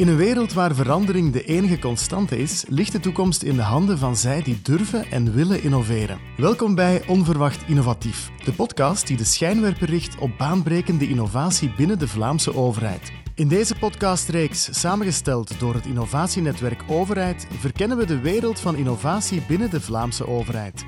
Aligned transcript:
In 0.00 0.08
een 0.08 0.16
wereld 0.16 0.52
waar 0.52 0.74
verandering 0.74 1.32
de 1.32 1.44
enige 1.44 1.78
constante 1.78 2.38
is, 2.38 2.64
ligt 2.68 2.92
de 2.92 3.00
toekomst 3.00 3.42
in 3.42 3.56
de 3.56 3.62
handen 3.62 3.98
van 3.98 4.16
zij 4.16 4.42
die 4.42 4.62
durven 4.62 5.10
en 5.10 5.32
willen 5.32 5.62
innoveren. 5.62 6.18
Welkom 6.36 6.74
bij 6.74 7.02
Onverwacht 7.06 7.68
Innovatief, 7.68 8.30
de 8.44 8.52
podcast 8.52 9.06
die 9.06 9.16
de 9.16 9.24
schijnwerper 9.24 9.88
richt 9.88 10.18
op 10.18 10.30
baanbrekende 10.38 11.08
innovatie 11.08 11.74
binnen 11.76 11.98
de 11.98 12.08
Vlaamse 12.08 12.54
overheid. 12.54 13.12
In 13.34 13.48
deze 13.48 13.74
podcastreeks, 13.78 14.80
samengesteld 14.80 15.60
door 15.60 15.74
het 15.74 15.86
innovatienetwerk 15.86 16.82
Overheid, 16.88 17.46
verkennen 17.58 17.96
we 17.96 18.06
de 18.06 18.20
wereld 18.20 18.60
van 18.60 18.76
innovatie 18.76 19.42
binnen 19.48 19.70
de 19.70 19.80
Vlaamse 19.80 20.26
overheid. 20.26 20.84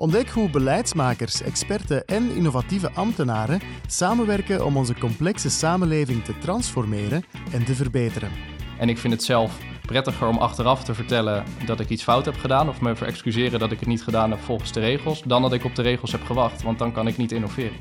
Ontdek 0.00 0.28
hoe 0.28 0.50
beleidsmakers, 0.50 1.42
experten 1.42 2.04
en 2.04 2.30
innovatieve 2.30 2.90
ambtenaren 2.90 3.60
samenwerken 3.86 4.64
om 4.64 4.76
onze 4.76 4.98
complexe 4.98 5.50
samenleving 5.50 6.24
te 6.24 6.38
transformeren 6.38 7.24
en 7.52 7.64
te 7.64 7.74
verbeteren. 7.74 8.30
En 8.78 8.88
ik 8.88 8.98
vind 8.98 9.12
het 9.12 9.22
zelf 9.22 9.58
prettiger 9.82 10.28
om 10.28 10.36
achteraf 10.36 10.84
te 10.84 10.94
vertellen 10.94 11.44
dat 11.66 11.80
ik 11.80 11.88
iets 11.88 12.02
fout 12.02 12.24
heb 12.24 12.36
gedaan 12.36 12.68
of 12.68 12.80
me 12.80 12.94
excuseren 12.94 13.58
dat 13.58 13.72
ik 13.72 13.78
het 13.78 13.88
niet 13.88 14.02
gedaan 14.02 14.30
heb 14.30 14.40
volgens 14.40 14.72
de 14.72 14.80
regels, 14.80 15.22
dan 15.22 15.42
dat 15.42 15.52
ik 15.52 15.64
op 15.64 15.74
de 15.74 15.82
regels 15.82 16.12
heb 16.12 16.24
gewacht, 16.24 16.62
want 16.62 16.78
dan 16.78 16.92
kan 16.92 17.06
ik 17.06 17.16
niet 17.16 17.32
innoveren. 17.32 17.76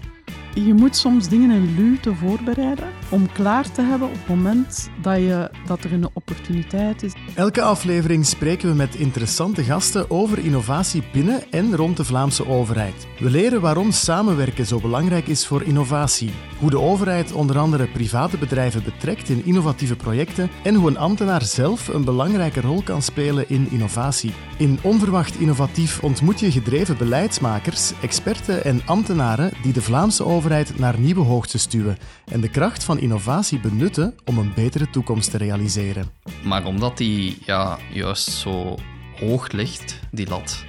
Je 0.53 0.73
moet 0.73 0.95
soms 0.95 1.29
dingen 1.29 1.51
in 1.51 1.75
lute 1.75 2.15
voorbereiden 2.15 2.87
om 3.09 3.31
klaar 3.31 3.71
te 3.71 3.81
hebben 3.81 4.07
op 4.07 4.13
het 4.13 4.27
moment 4.27 4.89
dat, 5.01 5.17
je, 5.17 5.51
dat 5.65 5.83
er 5.83 5.93
een 5.93 6.09
opportuniteit 6.13 7.03
is. 7.03 7.13
Elke 7.35 7.61
aflevering 7.61 8.25
spreken 8.25 8.69
we 8.69 8.75
met 8.75 8.95
interessante 8.95 9.63
gasten 9.63 10.09
over 10.09 10.39
innovatie 10.39 11.03
binnen 11.13 11.51
en 11.51 11.75
rond 11.75 11.97
de 11.97 12.03
Vlaamse 12.03 12.47
overheid. 12.47 13.07
We 13.19 13.29
leren 13.29 13.61
waarom 13.61 13.91
samenwerken 13.91 14.65
zo 14.65 14.79
belangrijk 14.79 15.27
is 15.27 15.47
voor 15.47 15.63
innovatie, 15.63 16.31
hoe 16.59 16.69
de 16.69 16.79
overheid 16.79 17.31
onder 17.31 17.57
andere 17.57 17.87
private 17.87 18.37
bedrijven 18.37 18.83
betrekt 18.83 19.29
in 19.29 19.45
innovatieve 19.45 19.95
projecten 19.95 20.49
en 20.63 20.75
hoe 20.75 20.89
een 20.89 20.97
ambtenaar 20.97 21.43
zelf 21.43 21.87
een 21.87 22.03
belangrijke 22.03 22.61
rol 22.61 22.81
kan 22.81 23.01
spelen 23.01 23.49
in 23.49 23.67
innovatie. 23.71 24.33
In 24.57 24.79
Onverwacht 24.81 25.39
Innovatief 25.39 26.03
ontmoet 26.03 26.39
je 26.39 26.51
gedreven 26.51 26.97
beleidsmakers, 26.97 27.91
experten 28.01 28.63
en 28.63 28.81
ambtenaren 28.85 29.51
die 29.61 29.73
de 29.73 29.81
Vlaamse 29.81 30.25
overheid 30.25 30.79
naar 30.79 30.99
nieuwe 30.99 31.23
hoogtes 31.23 31.61
stuwen 31.61 31.97
en 32.25 32.41
de 32.41 32.49
kracht 32.49 32.83
van 32.83 32.99
innovatie 32.99 33.59
benutten 33.59 34.15
om 34.25 34.37
een 34.37 34.53
betere 34.55 34.89
toekomst 34.89 35.31
te 35.31 35.37
realiseren. 35.37 36.11
Maar 36.43 36.65
omdat 36.65 36.97
die 36.97 37.37
ja, 37.45 37.77
juist 37.91 38.29
zo 38.29 38.75
hoog 39.19 39.51
ligt, 39.51 39.99
die 40.11 40.27
lat, 40.27 40.63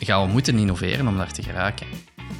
gaan 0.00 0.26
we 0.26 0.32
moeten 0.32 0.58
innoveren 0.58 1.08
om 1.08 1.16
daar 1.16 1.32
te 1.32 1.42
geraken. 1.42 1.86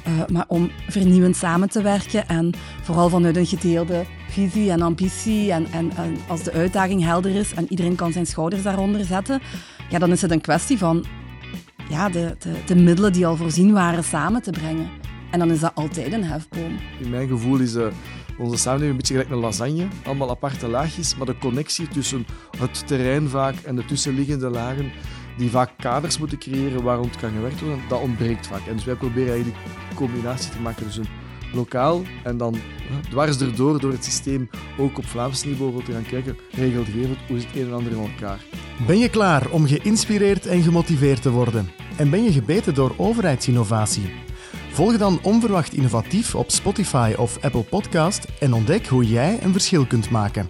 Uh, 0.07 0.25
maar 0.31 0.45
om 0.47 0.71
vernieuwend 0.87 1.35
samen 1.35 1.69
te 1.69 1.81
werken 1.81 2.27
en 2.27 2.53
vooral 2.81 3.09
vanuit 3.09 3.37
een 3.37 3.45
gedeelde 3.45 4.05
visie 4.29 4.71
en 4.71 4.81
ambitie 4.81 5.51
en, 5.51 5.67
en, 5.71 5.91
als 6.27 6.43
de 6.43 6.51
uitdaging 6.51 7.03
helder 7.03 7.35
is 7.35 7.53
en 7.53 7.65
iedereen 7.69 7.95
kan 7.95 8.11
zijn 8.11 8.25
schouders 8.25 8.63
daaronder 8.63 9.05
zetten, 9.05 9.41
ja, 9.89 9.99
dan 9.99 10.11
is 10.11 10.21
het 10.21 10.31
een 10.31 10.41
kwestie 10.41 10.77
van 10.77 11.05
ja, 11.89 12.09
de, 12.09 12.35
de, 12.39 12.53
de 12.65 12.75
middelen 12.75 13.13
die 13.13 13.25
al 13.25 13.35
voorzien 13.35 13.73
waren 13.73 14.03
samen 14.03 14.41
te 14.41 14.51
brengen. 14.51 14.89
En 15.31 15.39
dan 15.39 15.51
is 15.51 15.59
dat 15.59 15.71
altijd 15.75 16.13
een 16.13 16.23
hefboom. 16.23 16.79
In 16.99 17.09
mijn 17.09 17.27
gevoel 17.27 17.59
is 17.59 17.75
uh, 17.75 17.87
onze 18.37 18.57
samenleving 18.57 18.91
een 18.91 18.97
beetje 18.97 19.13
gelijk 19.13 19.31
een 19.31 19.39
lasagne. 19.39 19.87
Allemaal 20.05 20.29
aparte 20.29 20.67
laagjes, 20.67 21.15
maar 21.15 21.25
de 21.25 21.37
connectie 21.37 21.87
tussen 21.87 22.25
het 22.57 22.87
terrein 22.87 23.29
vaak 23.29 23.55
en 23.55 23.75
de 23.75 23.85
tussenliggende 23.85 24.49
lagen, 24.49 24.91
die 25.37 25.49
vaak 25.49 25.71
kaders 25.77 26.19
moeten 26.19 26.37
creëren 26.37 26.83
waar 26.83 26.97
rond 26.97 27.15
kan 27.15 27.31
gewerkt 27.31 27.59
worden, 27.59 27.79
dat 27.89 28.01
ontbreekt 28.01 28.47
vaak. 28.47 28.67
En 28.67 28.75
dus 28.75 28.85
wij 28.85 28.95
proberen 28.95 29.33
eigenlijk 29.33 29.57
combinatie 29.93 30.51
te 30.51 30.59
maken 30.59 30.85
tussen 30.85 31.05
lokaal 31.53 32.01
en 32.23 32.37
dan 32.37 32.55
dwars 33.09 33.39
erdoor, 33.39 33.79
door 33.79 33.91
het 33.91 34.03
systeem, 34.03 34.49
ook 34.77 34.97
op 34.97 35.05
Vlaams 35.05 35.43
niveau 35.43 35.83
te 35.83 35.91
gaan 35.91 36.05
kijken, 36.05 36.37
regelgevend, 36.51 37.17
hoe 37.27 37.37
is 37.37 37.43
het 37.43 37.55
een 37.55 37.67
en 37.67 37.73
ander 37.73 37.91
in 37.91 37.99
elkaar. 37.99 38.39
Ben 38.87 38.97
je 38.97 39.09
klaar 39.09 39.49
om 39.49 39.67
geïnspireerd 39.67 40.45
en 40.45 40.61
gemotiveerd 40.61 41.21
te 41.21 41.31
worden? 41.31 41.69
En 41.97 42.09
ben 42.09 42.23
je 42.23 42.31
gebeten 42.31 42.73
door 42.73 42.93
overheidsinnovatie? 42.97 44.13
Volg 44.71 44.97
dan 44.97 45.19
Onverwacht 45.21 45.73
Innovatief 45.73 46.35
op 46.35 46.51
Spotify 46.51 47.13
of 47.17 47.37
Apple 47.41 47.63
Podcast 47.63 48.27
en 48.39 48.53
ontdek 48.53 48.87
hoe 48.87 49.05
jij 49.05 49.39
een 49.43 49.51
verschil 49.51 49.85
kunt 49.85 50.09
maken. 50.09 50.49